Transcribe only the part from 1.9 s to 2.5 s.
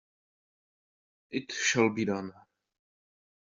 be done!